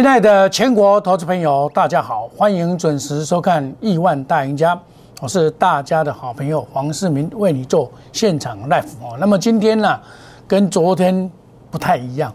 [0.00, 4.74] 亲爱的全国投资朋友，大家好，欢迎准时收看《亿万大赢家》，
[5.20, 9.18] 我是大家的好朋友黄世明，为你做现场 live 哦。
[9.18, 10.00] 那么今天呢，
[10.48, 11.30] 跟昨天
[11.70, 12.34] 不太一样，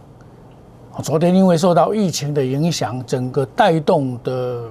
[1.01, 4.61] 昨天因为受到疫情的影响，整个带动的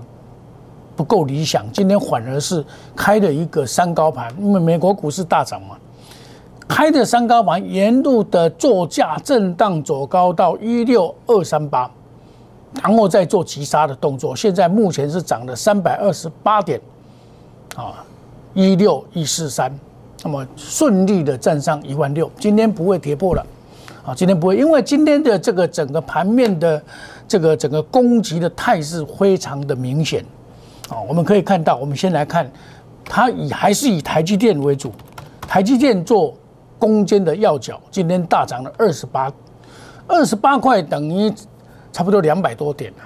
[0.95, 5.77] 不够理想，今天反而是开了一个三高盘，因为美国股市大涨嘛，
[6.69, 11.91] 开的三高盘沿路的作价震荡走高到一六二三八。
[12.83, 16.81] 然后再做急杀的动作，现在目前是涨了三百二十八点，
[17.77, 18.05] 啊，
[18.53, 19.73] 一六一四三，
[20.23, 23.47] 那么顺利的站上一万六，今天不会跌破了，
[24.05, 26.83] 啊，今天不会，因为今天的这个整个盘面的
[27.29, 30.23] 这个整个攻击的态势非常的明显，
[30.89, 32.51] 啊，我们可以看到，我们先来看，
[33.05, 34.93] 它以还是以台积电为主，
[35.47, 36.35] 台积电做
[36.79, 39.33] 攻坚的要角，今天大涨了二十八，
[40.09, 41.33] 二十八块等于。
[41.95, 42.99] 差不多两百多点了，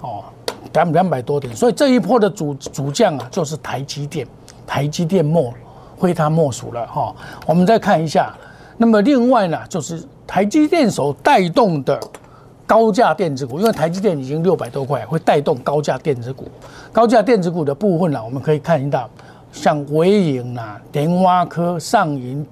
[0.00, 0.24] 哦，
[0.72, 4.26] 两两百多点，所以这一波的主主将啊，就是台积电，
[4.66, 5.52] 台积电莫
[5.98, 7.14] 非他莫属了哈。
[7.44, 8.34] 我们再看一下，
[8.78, 12.00] 那么另外呢，就是台积电所带动的
[12.66, 16.48] 高价电子股，因为台积电已经六百多块，会带动高价电子股。
[16.90, 19.06] 高价电子股的部分呢，我们可以看到，
[19.52, 22.46] 像微影啊、联挖科、上银、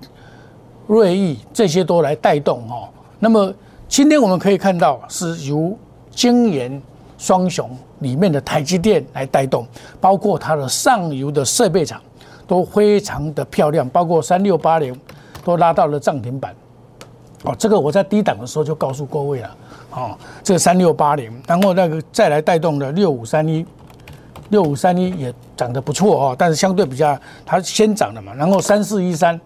[0.87, 2.91] 瑞昱这些都来带动哦。
[3.19, 3.51] 那么
[3.89, 5.77] 今天我们可以看到是由
[6.11, 6.81] 晶圆
[7.17, 7.69] 双雄
[8.01, 9.67] 里面的台积电来带动，
[9.99, 12.01] 包括它的上游的设备厂
[12.47, 14.95] 都非常的漂亮，包括三六八零
[15.43, 16.55] 都拉到了涨停板。
[17.45, 19.57] 哦，这个我在低档的时候就告诉各位了。
[19.93, 23.65] 哦，这个三六八零，然后那个再来带动的六五三一，
[24.51, 29.41] 六五三一也涨得不错哦，但是相对比较它先涨的嘛，然后三四一三。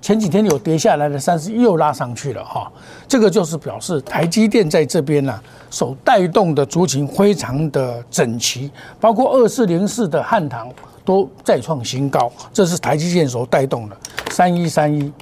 [0.00, 2.70] 前几天有跌下来的，三十又拉上去了哈，
[3.06, 5.38] 这个就是表示台积电在这边呢，
[5.70, 10.68] 所带动的族群非常的整齐，包括二四零四的汉唐
[11.04, 13.96] 都再创新高，这是台积电所带动的。
[14.30, 15.12] 三一三一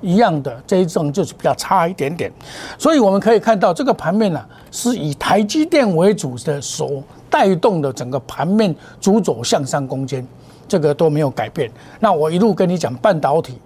[0.00, 2.32] 一样的这一种就是比较差一点点，
[2.78, 4.40] 所以我们可以看到这个盘面呢，
[4.70, 10.26] 是以台积电为主的所带动的整个盘面主走向上攻坚，
[10.68, 11.70] 这个都没有改变。
[11.98, 13.58] 那我一路跟你讲半导体。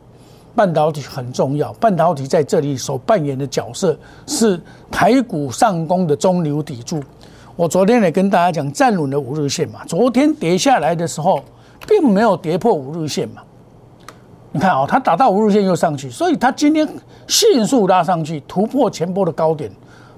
[0.54, 4.60] 半导体很重要，半导体在这里所扮演的角色是
[4.91, 7.03] 台股上攻的中流砥柱。
[7.56, 11.41] 我昨天也跟大家讲，站稳了五日线嘛，昨天跌下来的时候，
[11.88, 13.42] 并没有跌破五日线嘛。
[14.53, 16.88] 你看啊，它打到五日线又上去，所以它今天
[17.26, 19.69] 迅速拉上去，突破前波的高点，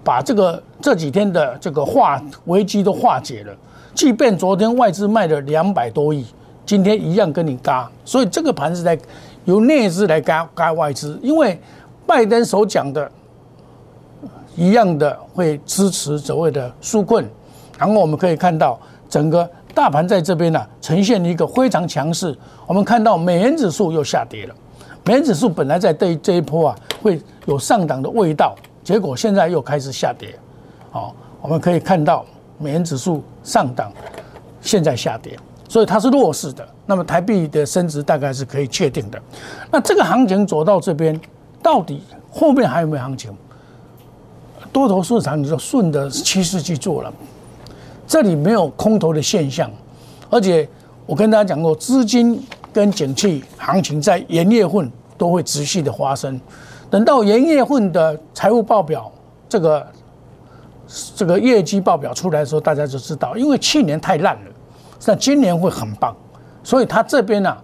[0.05, 3.57] 把这个这几天的这个化危机都化解了。
[3.95, 6.27] 即便昨天外资卖了两百多亿，
[6.67, 8.99] 今天一样跟你嘎，所以这个盘是在。
[9.47, 11.59] 由内资来干干外资，因为
[12.07, 13.11] 拜登所讲的
[14.55, 17.25] 一样的会支持所谓的纾困，
[17.79, 22.37] 然后我们可以看到整个大盘在这边呢呈现一个非常强势。
[22.67, 24.55] 我们看到美元指数又下跌了，
[25.05, 30.39] 美元指数本来在这这一波啊会有上涨的味道，结果现在又开始下跌。
[30.91, 32.25] 好，我们可以看到
[32.59, 33.93] 美元指数上涨，
[34.61, 35.39] 现在下跌。
[35.69, 39.21] 所以它是弱势的，那么台币的升值大概是可以确定的。
[39.71, 41.21] 那这个行情走到这边，
[41.63, 43.37] 到底后面还有没有行情？
[44.73, 47.13] 多头市场你就顺着趋势去做了，
[48.07, 49.71] 这里没有空头的现象，
[50.29, 50.69] 而且
[51.07, 52.41] 我跟大家讲过，资金
[52.73, 56.39] 跟景气行情在元月份都会持续的发生。
[56.91, 59.11] 等到元月份的财务报表
[59.49, 59.87] 这个
[61.15, 64.51] 这个业绩报表出来的时候，大家就知道，因为去年太烂了。
[65.07, 66.15] 那今年会很棒，
[66.67, 67.57] 所以它这边呢，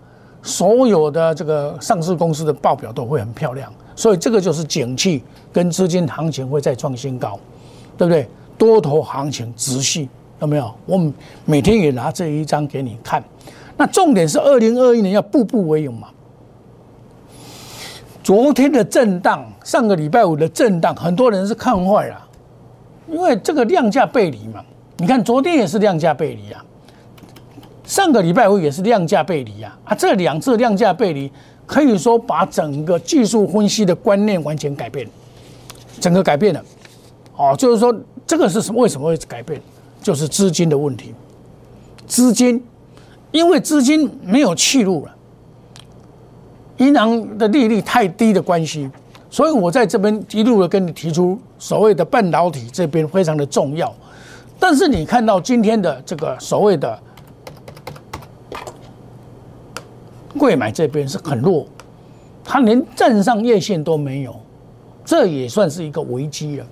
[0.42, 7.36] 所有的这个上市公司的报表都会很漂亮，所以这个就是景气跟资金行情会再创新高，
[7.98, 8.28] 对不对？
[8.56, 10.08] 多头行情直系
[10.38, 10.72] 有没有？
[10.86, 11.12] 我们
[11.44, 13.20] 每天也拿这一张给你看。
[13.76, 16.06] 那重点是二零二一年要步步为营嘛。
[18.22, 22.28] 昨天的震荡，上个礼拜五的震荡，很多人是看坏了，
[23.08, 24.62] 因为这个量价背离嘛。
[24.98, 26.64] 你看昨天也是量价背离啊。
[27.92, 31.30] 上个礼拜五也是量价背离啊，啊，这两次量价背离
[31.66, 35.06] 可以说把整个技术分析的观念完全改变，
[36.00, 36.64] 整个改变了，
[37.36, 37.94] 哦，就是说
[38.26, 39.60] 这个是什为什么会改变？
[40.00, 41.12] 就是资金的问题，
[42.06, 42.64] 资金
[43.30, 45.14] 因为资金没有去路了，
[46.78, 48.90] 银行的利率太低的关系，
[49.28, 53.94] 所以我在这边一路的跟你提出所谓的半导体这边非常的重要，
[54.58, 56.98] 但是你看到今天的这个所谓的。
[60.42, 61.64] 贵买这边是很弱，
[62.42, 64.34] 它连站上月线都没有，
[65.04, 66.66] 这也算是一个危机了。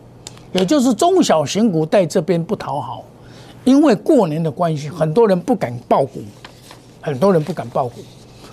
[0.50, 3.04] 也就是中小型股在这边不讨好，
[3.62, 6.18] 因为过年的关系，很多人不敢报股，
[7.00, 8.00] 很多人不敢报股，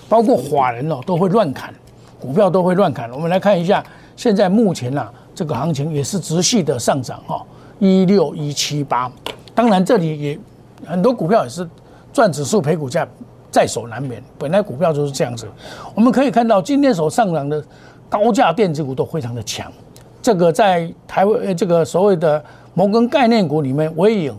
[0.08, 1.74] 包括华人哦都会乱砍
[2.20, 3.10] 股票，都会乱砍。
[3.10, 3.84] 我们来看一下，
[4.14, 7.44] 现在目前呐，这个行情也是直系的上涨哈，
[7.80, 9.10] 一六一七八。
[9.52, 10.38] 当然这里也
[10.86, 11.68] 很多股票也是
[12.12, 13.04] 赚指数赔股价，
[13.50, 14.22] 在所难免。
[14.38, 15.46] 本来股票就是这样子，
[15.94, 17.62] 我们可以看到今天所上涨的
[18.08, 19.72] 高价电子股都非常的强。
[20.20, 22.42] 这个在台湾这个所谓的
[22.74, 24.36] 摩根概念股里面，微影、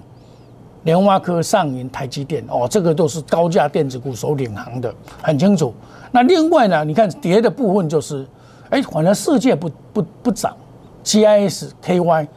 [0.83, 5.73] 联发科、上银、台积电哦，这个都是高价电子股所领航的，很清楚。
[6.11, 8.25] 那另外呢，你看跌的部分就是，
[8.69, 10.55] 哎，反正世界不不不涨
[11.03, 12.27] ，GIS、KY，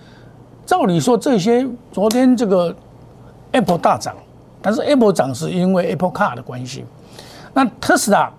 [0.65, 2.75] 照理说这些昨天这个
[3.51, 4.15] Apple 大涨，
[4.63, 6.85] 但是 Apple 涨是因为 Apple Car 的关系，
[7.53, 8.33] 那特斯拉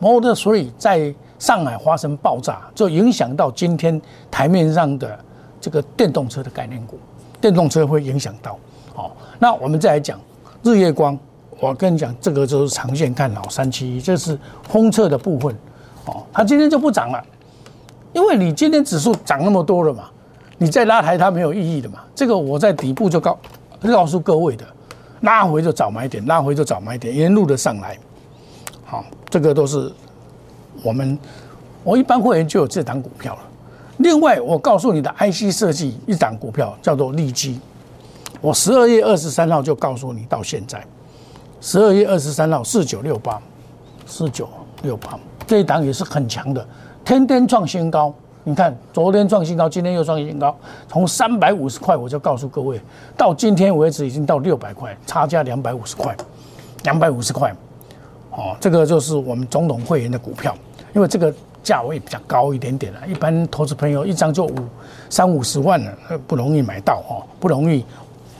[0.00, 1.14] Model Three 在。
[1.38, 4.00] 上海发生爆炸，就影响到今天
[4.30, 5.18] 台面上的
[5.60, 6.98] 这个电动车的概念股，
[7.38, 8.58] 电动车会影响到。
[8.94, 10.18] 好，那我们再来讲
[10.62, 11.16] 日月光，
[11.60, 15.54] 我跟你讲，这个就是长线看好三七一，这是封测的部分。
[16.06, 17.22] 哦，它今天就不涨了，
[18.14, 20.04] 因为你今天指数涨那么多了嘛，
[20.56, 21.98] 你再拉抬它没有意义的嘛。
[22.14, 23.38] 这个我在底部就告
[23.82, 24.64] 告诉各位的，
[25.20, 27.98] 拉回就找买点，拉回就找买点，沿路的上来。
[28.84, 29.92] 好，这个都是。
[30.82, 31.18] 我们
[31.82, 33.40] 我一般会员就有这档股票了。
[33.96, 37.58] 另外，我告诉你的 IC 设计一档股票叫做利基，
[38.42, 40.84] 我十二月二十三号就告诉你，到现在
[41.62, 43.40] 十二月二十三号四九六八
[44.04, 44.48] 四九
[44.82, 46.64] 六八这一档也是很强的，
[47.02, 48.14] 天天创新高。
[48.48, 50.56] 你看，昨天创新高，今天又创新高，
[50.86, 52.80] 从三百五十块我就告诉各位，
[53.16, 56.16] 到今天为止已经到六百块，差价两百五十块，
[56.84, 57.52] 两百五十块。
[58.30, 60.54] 哦，这个就是我们总统会员的股票。
[60.94, 64.54] 因为这个价位比较高一点点了，一般投资朋友一张就五
[65.10, 65.92] 三五十万了，
[66.28, 67.84] 不容易买到哦，不容易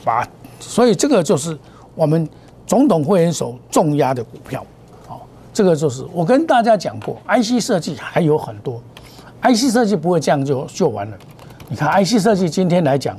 [0.04, 0.24] 把，
[0.60, 1.58] 所以这个就是
[1.96, 2.28] 我们
[2.64, 4.64] 总统会员手重压的股票，
[5.08, 5.18] 哦，
[5.52, 8.80] 这个就是我跟大家讲过，IC 设计还有很多
[9.42, 11.16] ，IC 设计不会这样就就完了。
[11.68, 13.18] 你看 IC 设计今天来讲，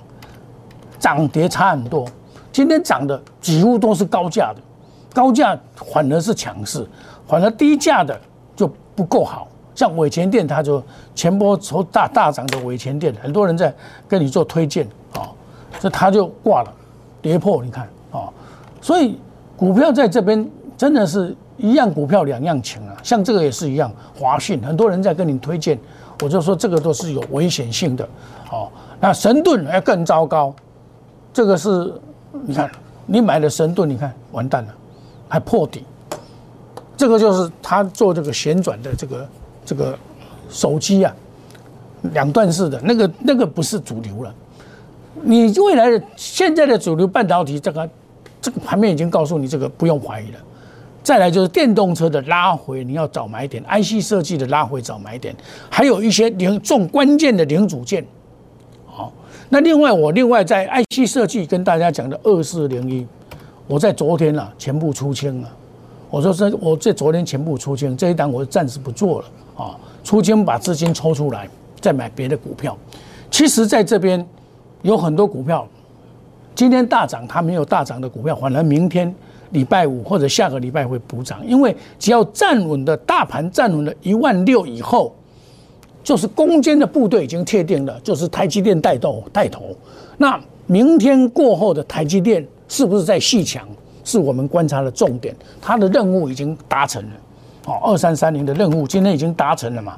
[0.99, 2.07] 涨跌差很多，
[2.51, 4.61] 今天涨的几乎都是高价的，
[5.13, 6.87] 高价反而是强势，
[7.27, 8.19] 反而低价的
[8.55, 8.69] 就。
[8.97, 10.83] 不够好，像伟前店，它就
[11.13, 13.71] 前波从大大涨的伟前店，很多人在
[14.07, 15.29] 跟你做推荐啊，
[15.79, 16.73] 这它就挂了，
[17.21, 18.25] 跌破，你看啊，
[18.81, 19.19] 所以
[19.55, 23.89] 股票在这边真的是一样股票两样情啊，像这个也是一样，
[24.19, 25.79] 华讯，很多人在跟你推荐，
[26.21, 28.03] 我就说这个都是有危险性的，
[28.51, 28.69] 哦，
[28.99, 30.53] 那神盾要更糟糕，
[31.31, 31.93] 这个是
[32.45, 32.69] 你看
[33.05, 34.75] 你买的神盾，你看完蛋了，
[35.29, 35.85] 还破底。
[36.97, 39.29] 这个就是他做这个旋转的这个
[39.65, 39.97] 这个
[40.49, 41.15] 手机啊，
[42.11, 44.35] 两段式的那个那个不是主流了。
[45.21, 47.89] 你未来的现在的主流半导体，这个
[48.41, 50.39] 这个盘面已经告诉你，这个不用怀疑了。
[51.07, 55.33] 再来就是电动车的拉回，你要找买点；IC 设计的拉回找买点，
[55.69, 58.05] 还有一些零重关键的零组件。
[58.85, 59.13] 好，
[59.47, 63.07] 那另外我另外在 IC 设计跟大家讲的二四零一，
[63.67, 65.49] 我在昨天啊全部出清了。
[66.09, 71.47] 我说这我这昨天全部出清，这一单我暂时不做了啊，出清把资金抽出来，
[71.79, 72.77] 再买别的股票。
[73.31, 74.27] 其实在这边
[74.81, 75.65] 有很多股票，
[76.53, 79.15] 今天大涨，它没有大涨的股票，反而明天
[79.51, 85.15] 礼拜五或者下个礼拜会补涨，因为只要站稳的大盘站稳了一万六以后，
[86.03, 89.75] 就是攻坚的部队已经确定了，就是台积电带动带头。
[90.17, 93.67] 那明天过后的台积电是不是在细强？
[94.03, 97.09] 是我们观察的重点，它的任务已经达成了，
[97.65, 99.97] 哦，二三三零的任务今天已经达成了嘛？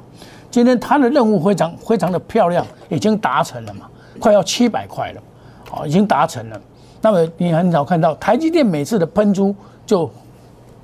[0.50, 3.86] 今天它的任务非常非常的漂亮，已经达成了嘛？
[4.18, 5.22] 快要七百块了，
[5.70, 6.60] 哦，已经达成了。
[7.00, 9.54] 那么你很少看到台积电每次的喷出
[9.86, 10.10] 就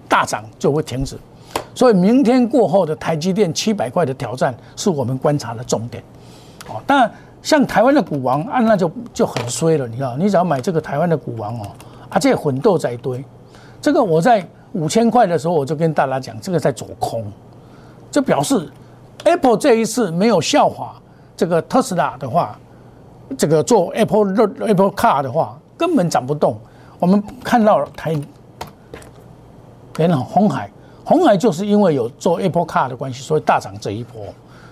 [0.09, 1.17] 大涨就会停止，
[1.75, 6.03] 所以明天过后的台积电七百块的挑战是我们观察的重点，
[6.69, 7.11] 哦，当然
[7.43, 11.67] 像台湾的股王啊，那就就很衰了，你知道，你只要买这个台湾的股王哦。
[12.09, 13.25] 啊，这混斗在堆，
[13.81, 17.25] 这个我在五千块的时候，我就跟大家讲，这个在走空，
[18.13, 18.71] 就表示
[19.25, 21.03] Apple 这一次没有效法
[21.37, 22.57] 这个特斯拉的话，
[23.37, 26.59] 这个做 Apple Apple Car 的话，根本涨不动。
[26.99, 28.19] 我们看到台，
[29.97, 30.71] 连红海，
[31.05, 34.23] 红海就是因为有做 Apple Car 的关系，所以大涨这一波，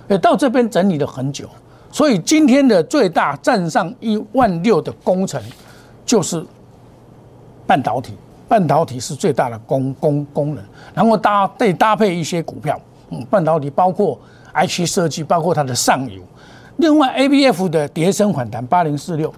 [0.09, 1.49] 也，到这边整理了很久，
[1.91, 5.43] 所以今天的最大站上一万六的工程
[6.05, 6.45] 就是。
[7.67, 8.13] 半导体，
[8.47, 14.21] 半导体是最大的功功功能，然后搭再搭配一些股票，嗯，半导体包括
[14.53, 16.21] IC 设计，包括它的上游，
[16.77, 19.33] 另外，A B F 的叠升反弹八零四六，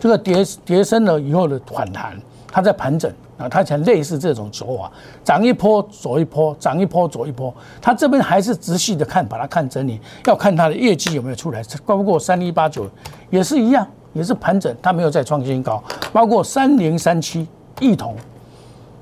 [0.00, 4.90] 这个跌跌升了以后的反弹，它在盘整啊，它才类似这种走法，
[5.24, 7.54] 涨一波走一波，涨一波走一波。
[7.80, 11.62] 它这边还是仔细的看，把它看整理，要看它的业绩有没有出来。
[11.86, 12.88] 包括三一八九
[13.30, 15.82] 也是一样，也是盘整，它没有再创新高。
[16.12, 17.46] 包括三零三七
[17.80, 18.14] 一同，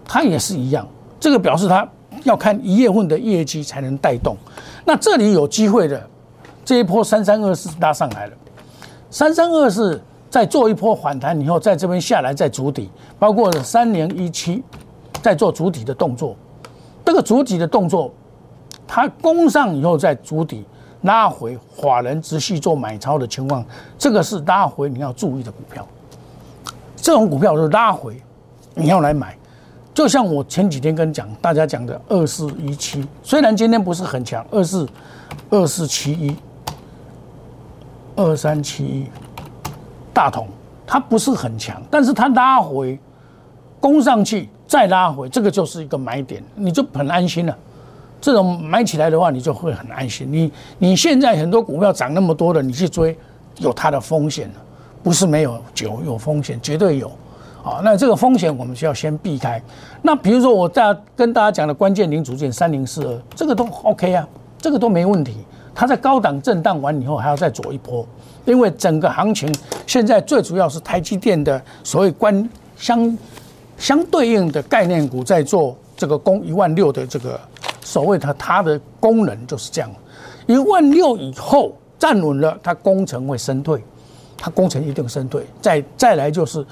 [0.05, 0.87] 它也是一样，
[1.19, 1.87] 这个表示它
[2.25, 4.37] 要看一月份的业绩才能带动。
[4.85, 6.09] 那这里有机会的。
[6.65, 8.33] 这一波三三二四拉上来了，
[9.11, 10.01] 三三二四
[10.33, 14.65] 再做一波反弹以后，在这边下来再筑底，包括三零一七
[15.21, 16.35] 再做筑底的动作，
[17.05, 18.11] 这个筑底的动作，
[18.87, 20.65] 它攻上以后再筑底
[21.03, 23.63] 拉回，法人直续做买超的情况，
[23.99, 25.87] 这个是拉回你要注意的股票。
[26.97, 28.17] 这种股票是拉回，
[28.75, 29.37] 你要来买，
[29.93, 34.89] 就像我前几天跟讲大家讲的二四一七，虽然今天不是很强，二四
[35.51, 36.35] 二四七一。
[38.15, 39.07] 二三七一
[40.13, 40.47] 大同，
[40.87, 42.99] 它不是很强，但是它拉回
[43.81, 47.57] 攻上去再拉回，这个就是一个买点，你就很安心了。
[48.21, 50.31] 这种买起来的话，你就会很安心。
[50.31, 53.19] 你你现在很多股票涨那么多的，你去追，
[53.59, 54.49] 有它的风险
[55.03, 57.09] 不是没有有有风险，绝对有
[57.65, 57.81] 啊。
[57.83, 59.61] 那这个风险我们需要先避开。
[60.03, 65.39] 那比如说我在跟大家讲的关键零组件三零四二，这个都 OK 啊，这个都没问题。
[65.75, 68.07] 它在高档震荡完以后，还要再走一波，
[68.45, 69.53] 因为整个行情
[69.87, 73.19] 现在最主要是台积电的所谓关相
[73.79, 77.41] 相对应的概念股在做这个攻一万六的这个
[77.81, 79.91] 所谓它它的功能就是这样，
[80.47, 83.83] 一万六以后站稳了，它工程会升退，
[84.37, 85.45] 它工程一定升退。
[85.61, 86.65] 再再来就是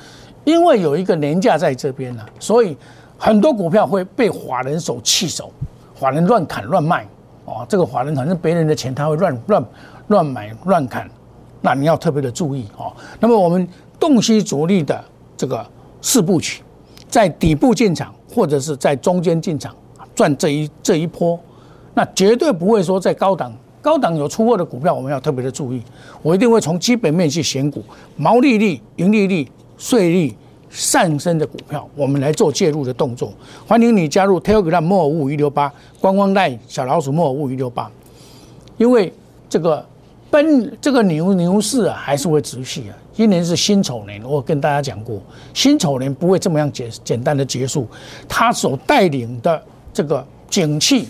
[0.45, 2.77] 因为有一个年假在这边了，所以
[3.17, 5.51] 很多股票会被法人手弃手，
[5.95, 7.07] 法人乱砍乱卖。
[7.51, 9.65] 哦，这个法人反正别人的钱他会乱乱
[10.07, 11.11] 乱买乱砍，
[11.61, 12.93] 那你要特别的注意哦。
[13.19, 15.05] 那么我们洞悉主力的
[15.37, 15.67] 这个
[16.01, 16.63] 四部曲，
[17.09, 19.75] 在底部进场或者是在中间进场
[20.15, 21.37] 赚这一这一波，
[21.93, 23.53] 那绝对不会说在高档
[23.83, 25.83] 高档有出货的股票，我们要特别的注意。
[26.23, 27.83] 我一定会从基本面去选股，
[28.17, 30.37] 毛利率、盈利率、税率。
[30.71, 33.33] 上升的股票，我们来做介入的动作。
[33.67, 37.91] 欢迎你加入 Telegram 莫五五一六八观光带小老鼠莫五五一六八，
[38.79, 39.13] 因为
[39.49, 39.85] 这个
[40.31, 42.97] 奔这个牛牛市啊，还是会持续啊。
[43.13, 45.21] 今年是辛丑年，我跟大家讲过，
[45.53, 47.87] 辛丑年不会这么样简简单的结束，
[48.29, 49.61] 它所带领的
[49.93, 51.09] 这个景气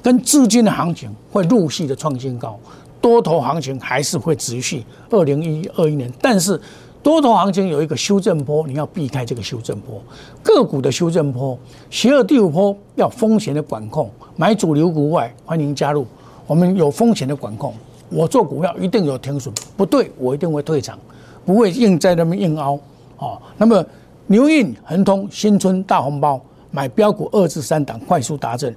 [0.00, 2.58] 跟资金的行情会陆续的创新高，
[3.00, 4.84] 多头行情还是会持续。
[5.10, 6.58] 二零一二一年，但是。
[7.02, 10.00] 多头行情有一个修正波，你要避开这个修正波。
[10.42, 11.58] 个股的修正波，
[11.90, 14.08] 邪恶第五波要风险的管控。
[14.36, 16.06] 买主流股外，欢迎加入。
[16.46, 17.74] 我们有风险的管控，
[18.08, 20.96] 我做股票一定有停损，不对我一定会退场，
[21.44, 22.78] 不会硬在那边硬凹。
[23.18, 23.84] 哦，那么
[24.28, 26.40] 牛运、恒通、新春大红包，
[26.70, 28.74] 买标股二至三档快速达阵。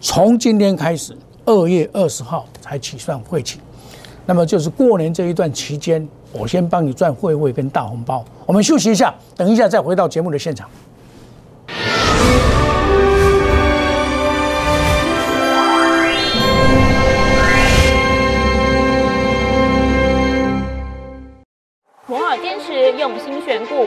[0.00, 3.58] 从今天开始，二月二十号才起算会期，
[4.26, 6.06] 那么就是过年这一段期间。
[6.32, 10.68] 我先帮你赚会会跟大红包，我们休息一下，等一下再回到节目的现场。
[22.06, 23.86] 摩尔坚持用心选股，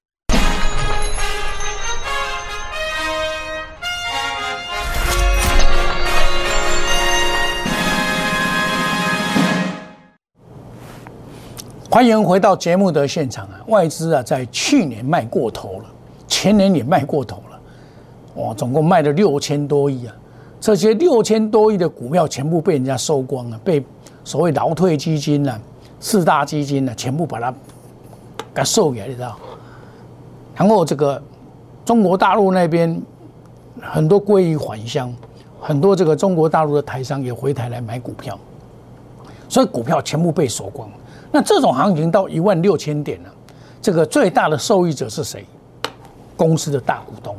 [11.91, 13.59] 欢迎回到节目的现场啊！
[13.67, 15.85] 外资啊，在去年卖过头了，
[16.25, 20.15] 前年也卖过头了，哇，总共卖了六千多亿啊！
[20.61, 23.83] 这些六千多亿的股票全部被人家收光了，被
[24.23, 25.59] 所谓劳退基金呢、
[25.99, 27.53] 四大基金呢，全部把它
[28.53, 29.37] 给收来，你知道？
[30.55, 31.21] 然后这个
[31.83, 33.01] 中国大陆那边
[33.81, 35.13] 很多归于返乡，
[35.59, 38.39] 很多这个中国大陆的台商也回台来买股票，
[39.49, 40.89] 所以股票全部被锁光。
[41.31, 43.29] 那这种行情到一万六千点了，
[43.81, 45.45] 这个最大的受益者是谁？
[46.35, 47.35] 公司的大股东，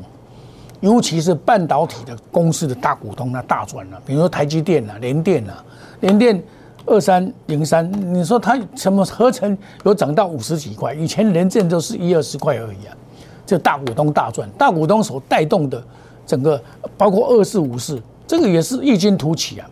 [0.80, 4.00] 尤其是半导体的公司的大股东，那大赚了。
[4.06, 5.64] 比如说台积电啊、联电啊、
[6.00, 6.40] 联电
[6.86, 10.94] 二三零三，你说它什么合成有涨到五十几块？
[10.94, 12.96] 以前联电都是一二十块而已啊。
[13.44, 15.82] 这大股东大赚，大股东所带动的
[16.24, 16.62] 整个
[16.96, 19.68] 包括二四五四，这个也是异军突起啊。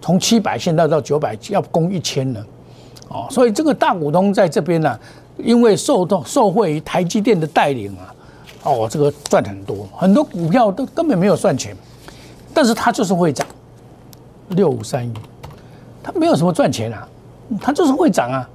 [0.00, 2.46] 从七百现在到九百，要攻一千了。
[3.12, 4.98] 哦，所以这个大股东在这边呢，
[5.36, 8.14] 因为受到受惠于台积电的带领啊，
[8.64, 11.76] 哦，这个赚很多，很多股票都根本没有赚钱，
[12.54, 13.46] 但是它就是会涨，
[14.48, 15.12] 六五三一，
[16.02, 17.06] 它没有什么赚钱啊，
[17.60, 18.48] 它就是会涨啊，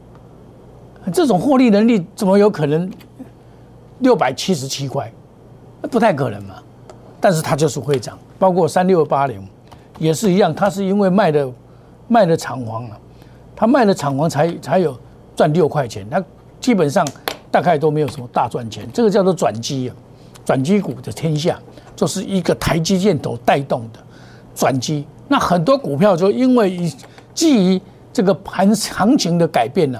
[1.13, 2.91] 这种获利能力怎么有可能
[3.99, 5.11] 六百七十七块？
[5.91, 6.55] 不太可能嘛，
[7.21, 9.47] 但是它就是会涨，包括三六八零
[9.99, 11.47] 也是一样，它是因为卖的
[12.07, 12.97] 卖的厂房啊。
[13.57, 14.95] 他卖了厂房才才有
[15.35, 16.23] 赚六块钱，他
[16.61, 17.05] 基本上
[17.49, 18.87] 大概都没有什么大赚钱。
[18.93, 19.95] 这个叫做转机啊，
[20.45, 21.59] 转机股的天下，
[21.95, 23.99] 就是一个台积电头带动的
[24.53, 25.07] 转机。
[25.27, 26.93] 那很多股票就因为
[27.33, 27.81] 基于
[28.13, 29.99] 这个盘行情的改变呢，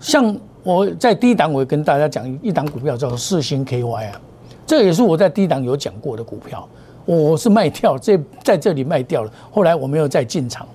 [0.00, 4.20] 像我在低档，我跟大家讲一档股票叫做四星 KY 啊，
[4.66, 6.68] 这也是我在低档有讲过的股票，
[7.04, 10.66] 我是卖掉，这在这里卖掉了，后来我没有再进场。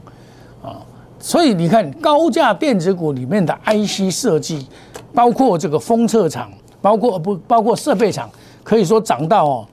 [1.20, 4.68] 所以你看，高价电子股里面的 IC 设计，
[5.14, 8.30] 包括这个封测厂，包括不包括设备厂，
[8.64, 9.68] 可以说涨到哦，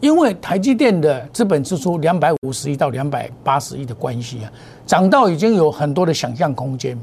[0.00, 4.52] 因为台积电的资本支出两百五十亿到两百八十亿的关系啊，
[4.84, 6.98] 涨到已经有很多的想象空间。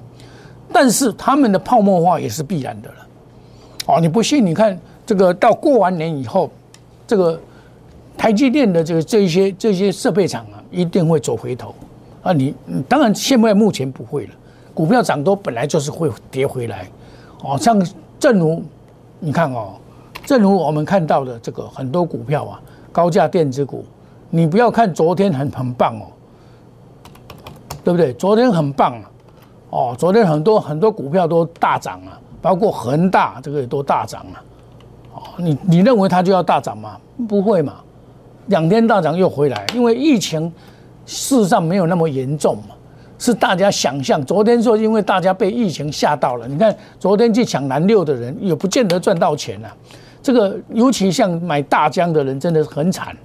[0.72, 2.96] 但是他们的泡沫化也是必然的了。
[3.88, 4.46] 哦，你不信？
[4.46, 6.52] 你看这个到过完年以后，
[7.08, 7.42] 这个
[8.16, 11.74] 台积电的这个这一些这些设备厂啊，一定会走回头。
[12.22, 12.54] 啊，你
[12.88, 14.34] 当然现在目前不会了，
[14.74, 16.86] 股票涨多本来就是会跌回来，
[17.44, 17.82] 哦，像
[18.20, 18.62] 正如
[19.20, 19.74] 你看哦，
[20.26, 22.60] 正如我们看到的这个很多股票啊，
[22.92, 23.86] 高价电子股，
[24.30, 26.08] 你不要看昨天很很棒哦，
[27.86, 28.12] 对不对？
[28.14, 29.12] 昨天很棒啊，
[29.70, 34.44] 哦，昨天很多很多股票都大涨啊，包括恒大这个也都大涨啊，
[35.14, 36.98] 哦，你你认为它就要大涨吗？
[37.30, 37.76] 不会嘛，
[38.48, 40.52] 两天大涨又回来，因为疫情。
[41.10, 42.76] 事实上没有那么严重嘛，
[43.18, 44.24] 是大家想象。
[44.24, 49.76] 昨天说因为大家被疫情吓到了，你看昨天去抢蓝六的人也不见得赚到钱啊。
[50.22, 53.18] 这个尤其像买大疆的人真的很惨。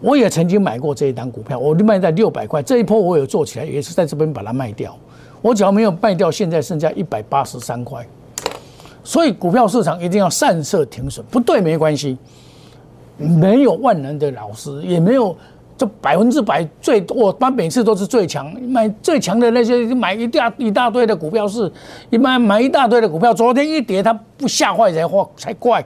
[0.00, 2.62] 我也曾经买过这一单股票，我就卖在六百块。
[2.62, 4.96] 这一波我有做起来，也是在这边把它卖掉。
[5.42, 8.06] 我只要没有卖掉，现在剩下一百八十三块。
[9.02, 12.16] 所以股票市场一定要善设停损，不对没关系。
[13.18, 15.36] 没有万能的老师，也没有。
[15.80, 21.72] 就百分之百最，我他每次都是最强，买最强的那些，买一大一大堆的股票是，
[22.10, 25.82] 一般买一大堆的股票，昨天一跌，他不吓坏才话才怪，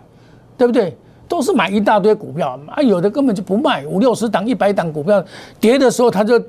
[0.59, 0.97] 对不对？
[1.29, 5.25] 都是买一大堆股票啊，有的根本就不卖，五六十档、一百档股票，
[5.61, 6.43] 跌的时候他就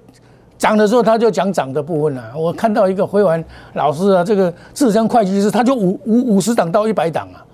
[0.57, 2.23] 涨的时候他就讲涨的部分了。
[2.35, 7.45] 我看到一个辉煌老师啊，这个智商会计师，他就五五五十档到一百档啊，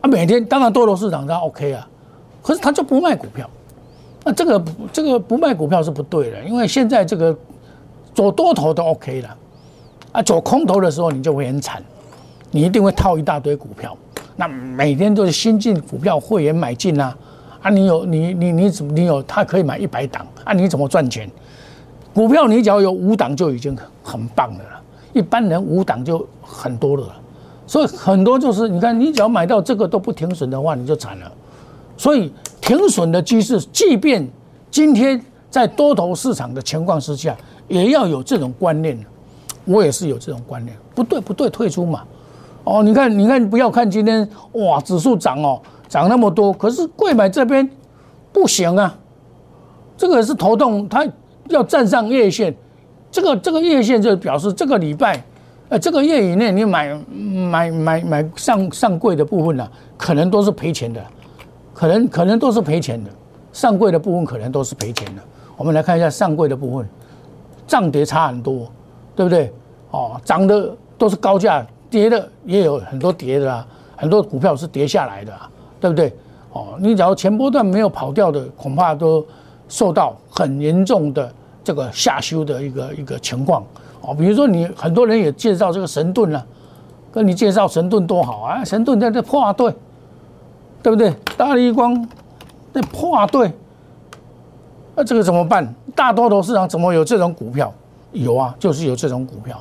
[0.00, 1.88] 啊，每天当然多头市场他 OK 啊，
[2.42, 3.48] 可是他就不卖股票。
[4.26, 7.34] 那这个这个不卖股票是不对的，因为现在这个
[8.12, 9.36] 走多头都 OK 了，
[10.10, 11.80] 啊，走空头的时候你就会很惨，
[12.50, 13.96] 你一定会套一大堆股票，
[14.34, 17.16] 那每天都是新进股票会员买进啊，
[17.62, 21.30] 啊，你有你你你怎你有他可以买一百档啊，你怎么赚钱？
[22.12, 24.80] 股票你只要有五档就已经很棒的了，
[25.12, 27.14] 一般人五档就很多了，
[27.64, 31.30] 所以很多就是你看你只要买到这个都不停损的话，你就惨了，
[31.96, 32.32] 所以。
[32.58, 34.28] 停损的机制，即便
[34.72, 37.36] 今天在多头市场的情况之下，
[37.68, 38.98] 也要有这种观念。
[39.66, 42.02] 我也是有这种观念，不对不对，退出嘛。
[42.64, 47.70] 哦，你看你看，不要看今天哇，指数涨哦，涨那么多，可是贵买这边
[48.32, 48.98] 不行啊。
[49.96, 51.06] 这个是头痛，它
[51.50, 52.52] 要站上月线，
[53.12, 55.22] 这个这个月线就表示这个礼拜，
[55.68, 61.00] 呃，这个月以内你买买买买上上柜的部分呢，可能都是赔钱的。
[61.76, 63.10] 可能可能都是赔钱的，
[63.52, 65.20] 上柜的部分可能都是赔钱的。
[65.58, 66.88] 我们来看一下上柜的部分，
[67.66, 68.66] 涨跌差很多，
[69.14, 69.52] 对不对？
[69.90, 75.32] 哦，涨的都是高价，跌的也有很多跌的啊，很多股票是跌下来的，
[75.78, 76.10] 对不对？
[76.54, 79.22] 哦，你只要前波段没有跑掉的，恐怕都
[79.68, 81.30] 受到很严重的
[81.62, 83.62] 这个下修的一个一个情况。
[84.00, 86.42] 哦，比如说你很多人也介绍这个神盾了，
[87.12, 89.70] 跟你介绍神盾多好啊，神盾在这破对。
[90.86, 91.12] 对不对？
[91.36, 92.00] 大力光
[92.72, 93.50] 在破对，
[94.94, 95.74] 那这个怎么办？
[95.96, 97.74] 大多头市场怎么有这种股票？
[98.12, 99.60] 有啊，就是有这种股票。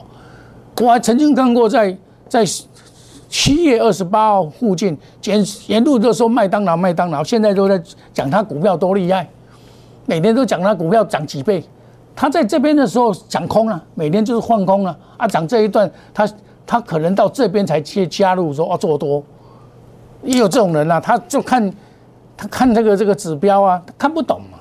[0.79, 1.97] 我还曾经看过在
[2.29, 2.45] 在
[3.27, 7.81] 七月二十八号附近沿沿路都说麦当劳麦当劳，现在都在
[8.13, 9.27] 讲它股票多厉害，
[10.05, 11.63] 每天都讲它股票涨几倍。
[12.15, 16.29] 他在这边的时候讲空了，每天就是放空了啊，涨这一段他
[16.67, 19.23] 他可能到这边才去加入说哦做多，
[20.25, 21.73] 也有这种人啊，他就看
[22.35, 24.57] 他看这个这个指标啊，看不懂嘛。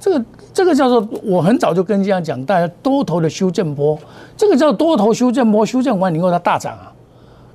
[0.00, 3.98] 这个这个叫做我很早就跟这样讲，大家多头的修正波，
[4.36, 6.92] 这个叫多头修正波，修正完以后它大涨啊，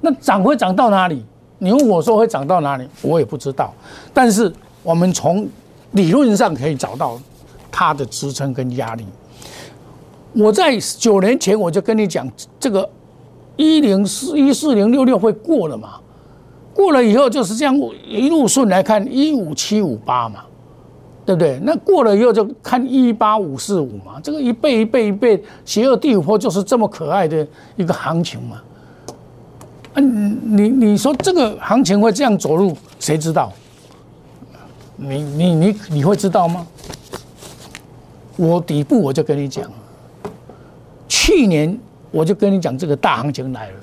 [0.02, 1.26] 那涨会涨到哪里？
[1.60, 3.74] 你问我说会涨到哪里，我也不知道。
[4.14, 4.52] 但是
[4.84, 5.46] 我们从
[5.92, 7.20] 理论上可以找到
[7.72, 9.06] 它的支撑跟压力。
[10.34, 12.30] 我在九年前我就跟你讲，
[12.60, 12.88] 这个
[13.56, 15.96] 一零四一四零六六会过了嘛？
[16.78, 17.76] 过了以后就是这样
[18.08, 20.42] 一路顺来看一五七五八嘛，
[21.26, 21.60] 对不对？
[21.64, 27.46] 那过了以后就看一八五四五嘛，这个一倍一倍一倍，邪恶第五波就是这么可爱的
[27.78, 28.62] 一个行情嘛。
[29.96, 33.52] 嗯，你你说这个行情会这样走路，谁知道？
[34.96, 36.68] 你你你你会知道吗？
[38.36, 39.68] 我底部我就跟你讲。
[41.08, 41.76] 去年
[42.12, 43.76] 我就跟你讲，这个大行情来了。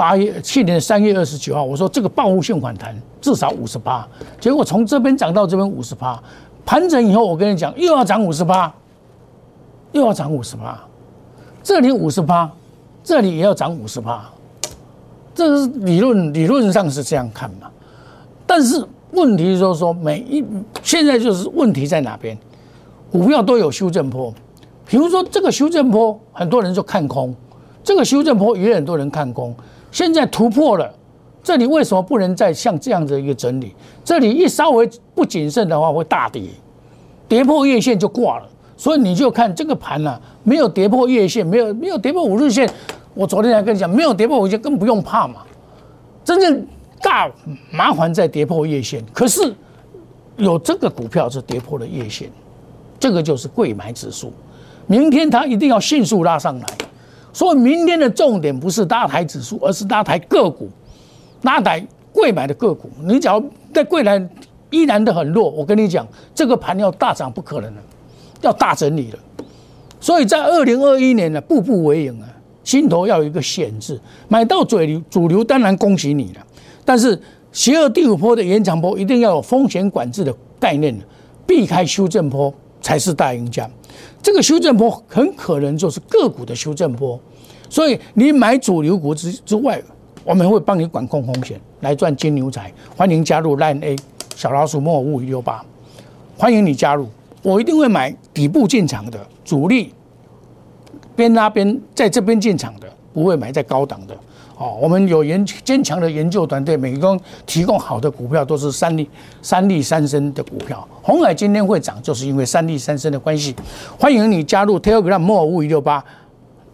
[0.00, 4.08] 八月去年三月二十九号，我说这个报复性反弹至少五十八，
[4.40, 6.18] 结果从这边涨到这边五十八，
[6.64, 8.74] 盘整以后，我跟你讲又要涨五十八，
[9.92, 10.82] 又要涨五十八，
[11.62, 12.50] 这里五十八，
[13.04, 14.30] 这里也要涨五十八，
[15.34, 17.70] 这是理论理论上是这样看嘛？
[18.46, 20.42] 但是问题就是说，每一
[20.82, 22.34] 现在就是问题在哪边？
[23.12, 24.32] 股票都有修正坡。
[24.86, 27.34] 比如说这个修正坡，很多人就看空；
[27.84, 29.54] 这个修正坡也有很多人看空。
[29.90, 30.92] 现在突破了，
[31.42, 33.74] 这里为什么不能再像这样的一个整理？
[34.04, 36.42] 这里一稍微不谨慎的话，会大跌，
[37.28, 38.48] 跌破月线就挂了。
[38.76, 42.68] 所以你就看这个盘呢，没有跌破月线，没有没有跌破五日线。
[43.12, 45.42] 我昨天还跟你讲，没有跌破五日线，更不用怕嘛。
[46.24, 46.66] 真正
[47.02, 47.30] 大
[47.70, 49.54] 麻烦在跌破月线，可是
[50.36, 52.30] 有这个股票是跌破了月线，
[52.98, 54.32] 这个就是贵买指数。
[54.86, 56.66] 明天它一定要迅速拉上来，
[57.32, 60.68] 所以明天的重点不是拉抬指数，而是拉抬个股，
[61.42, 62.90] 拉抬贵买的个股。
[63.04, 64.20] 你只要在贵来
[64.70, 67.82] 依然的很弱，我跟你讲，这个盘要大涨不可能了，
[68.40, 69.18] 要大整理了。
[70.00, 72.26] 所以在二零二一年呢，步步为营啊，
[72.64, 76.46] 心头要有一个险字，买到嘴里主流当然恭喜你了，
[76.84, 77.20] 但是
[77.52, 80.98] 邪恶第五波的延长波一定要有风险管制的概念，
[81.46, 83.68] 避开修正波才是大赢家。
[84.22, 87.18] 这个修正波很可能就是个股的修正波，
[87.68, 89.82] 所以你买主流股之之外，
[90.24, 92.60] 我们会帮你管控风险，来赚金牛仔。
[92.96, 93.96] 欢迎加入 Line A
[94.36, 95.64] 小老鼠莫五五六八，
[96.36, 97.08] 欢迎你加入，
[97.42, 99.94] 我一定会买底部进场的主力，
[101.16, 104.14] 边拉边在这边进场的，不会买在高档的。
[104.56, 109.08] 哦，我们有研坚强的研究团队，每个提供好的股票都是三利
[109.40, 110.86] 三利三升的股票。
[111.02, 113.56] 红海今天会涨，就是因为三利三升的关系。
[113.98, 116.04] 欢迎你加入 Telegram 莫五五六八，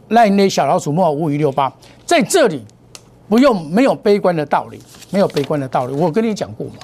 [0.09, 1.73] 赖内小老鼠莫五五六八，
[2.05, 2.65] 在这里
[3.29, 5.95] 不用没有悲观的道理，没有悲观的道理。
[5.95, 6.75] 我跟你讲过嘛，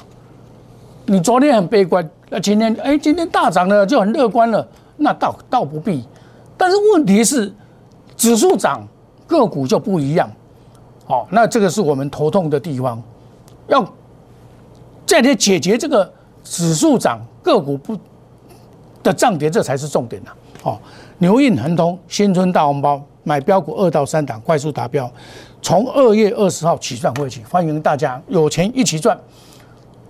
[1.07, 4.65] 你昨天很悲观，那今天哎今天大涨了就很乐观了，
[4.99, 6.05] 那倒倒不必。
[6.57, 7.53] 但是问题是
[8.17, 8.87] 指数涨，
[9.33, 10.31] 个股就不一样。
[11.07, 13.03] 好，那这个是我们头痛的地方，
[13.67, 13.83] 要
[15.07, 16.13] 再来解决这个
[16.45, 17.99] 指数涨个股不
[19.03, 20.31] 的涨跌，这才是重点呐。
[20.63, 20.79] 好，
[21.17, 25.11] 牛运恒通新春大红包，买标股二到三档快速达标，
[25.63, 29.19] 从二月二十号起算会起，欢迎大家有钱一起赚。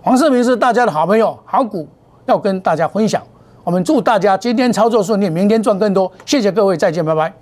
[0.03, 1.87] 黄世明是大家的好朋友，好股
[2.27, 3.23] 要跟大家分享。
[3.65, 6.11] 我们祝大家今天操作顺利，明天赚更多。
[6.27, 7.42] 谢谢各位，再见，拜拜。